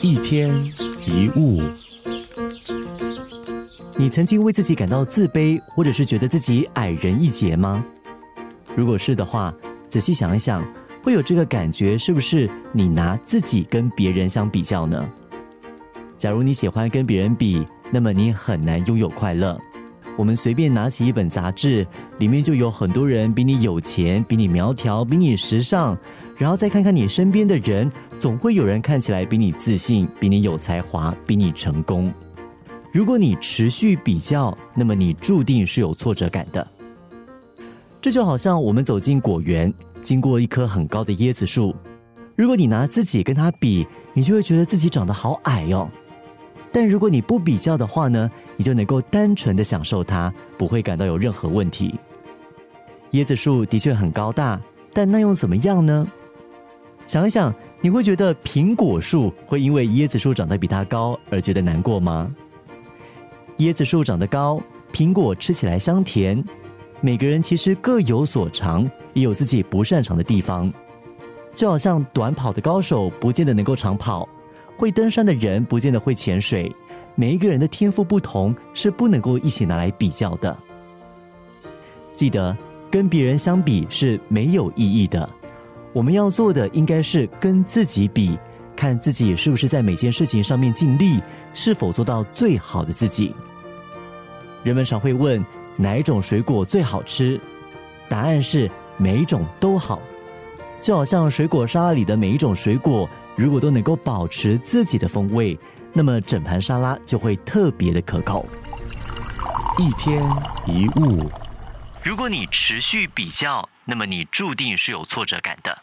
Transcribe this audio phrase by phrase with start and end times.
[0.00, 0.50] 一天
[1.06, 1.62] 一物，
[3.96, 7.84] 你曾经为自己感到自卑，或者是觉得自己矮人一截吗？
[8.74, 9.54] 如果是的话，
[9.88, 10.64] 仔细想一想，
[11.02, 15.08] 会有这个感觉，是不是你拿自己跟别人相比较呢？
[16.16, 19.58] 假如你喜欢跟别人比，那么你很难拥有快乐。
[20.16, 21.86] 我们随便拿起一本杂志，
[22.18, 25.96] 里面就有很多人比你有钱，比你苗条，比你时尚。
[26.38, 32.10] 然后再看看你身边的人，总会有人看起来比你自信，比你有才华，比你成功。
[32.92, 36.66] 如果你持续比较，那么你注定是有挫折感的。
[38.00, 41.74] 这就好像我们走进果园，经过一棵很高的椰子树，
[42.36, 43.84] 如果你拿自己跟它比，
[44.14, 45.90] 你就会觉得自己长得好矮哦。
[46.70, 51.98] 但如果你不比较的话呢，你就能够单纯的享受它，不会感到有任何问题。
[53.12, 54.60] 椰子树的确很高大，
[54.92, 56.06] 但那又怎么样呢？
[57.08, 62.30] 想一想，你会觉得苹果树会因为椰子树长得比它高而觉得难过吗？
[63.60, 64.60] 椰子树长得高，
[64.92, 66.44] 苹果吃起来香甜。
[67.00, 70.70] 每个人其实各有所长，也有自己不擅长的地方。
[71.54, 74.28] 就好像短跑的高手不见得能够长跑。
[74.76, 76.70] 会登山的人不见得会潜水，
[77.14, 80.54] 每一个人的天赋不同，是不能够一起拿来比较的。
[82.14, 82.54] 记得
[82.90, 85.28] 跟别人相比是没有意义的，
[85.92, 88.38] 我们要做的应该是跟自己比，
[88.76, 91.20] 看自己是不是在每件事情上面尽力，
[91.54, 93.34] 是否做到最好的自己。
[94.62, 95.44] 人们常会问
[95.76, 97.40] 哪一种水果最好吃，
[98.08, 100.00] 答案是每一种都好，
[100.80, 103.08] 就好像水果沙拉里的每一种水果。
[103.34, 105.56] 如果都能够保持自己的风味，
[105.92, 108.44] 那么整盘沙拉就会特别的可口。
[109.78, 110.22] 一天
[110.66, 111.22] 一物，
[112.08, 115.82] 如果你持续比较，那么你注定是有挫折感的。